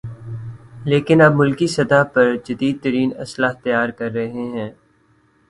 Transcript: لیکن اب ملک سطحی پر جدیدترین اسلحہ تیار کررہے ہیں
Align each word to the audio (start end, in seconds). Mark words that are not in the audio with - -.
لیکن 0.85 1.17
اب 1.21 1.31
ملک 1.35 1.59
سطحی 1.75 2.01
پر 2.13 2.27
جدیدترین 2.45 3.09
اسلحہ 3.23 3.53
تیار 3.63 3.89
کررہے 3.97 4.27
ہیں 4.27 4.49